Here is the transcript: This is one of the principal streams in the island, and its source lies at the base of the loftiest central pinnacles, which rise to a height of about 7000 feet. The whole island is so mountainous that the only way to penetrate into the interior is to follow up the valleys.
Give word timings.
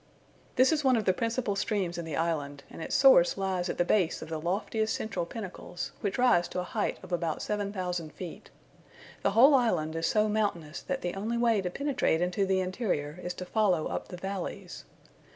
This 0.55 0.71
is 0.71 0.83
one 0.83 0.95
of 0.95 1.05
the 1.05 1.13
principal 1.13 1.55
streams 1.55 1.95
in 1.95 2.05
the 2.05 2.15
island, 2.15 2.63
and 2.71 2.81
its 2.81 2.95
source 2.95 3.37
lies 3.37 3.69
at 3.69 3.77
the 3.77 3.85
base 3.85 4.23
of 4.23 4.29
the 4.29 4.41
loftiest 4.41 4.95
central 4.95 5.27
pinnacles, 5.27 5.91
which 6.01 6.17
rise 6.17 6.47
to 6.47 6.59
a 6.59 6.63
height 6.63 6.97
of 7.03 7.11
about 7.11 7.43
7000 7.43 8.11
feet. 8.11 8.49
The 9.21 9.29
whole 9.37 9.53
island 9.53 9.95
is 9.95 10.07
so 10.07 10.27
mountainous 10.27 10.81
that 10.81 11.01
the 11.01 11.13
only 11.13 11.37
way 11.37 11.61
to 11.61 11.69
penetrate 11.69 12.19
into 12.19 12.47
the 12.47 12.61
interior 12.61 13.19
is 13.21 13.35
to 13.35 13.45
follow 13.45 13.85
up 13.89 14.07
the 14.07 14.17
valleys. 14.17 14.85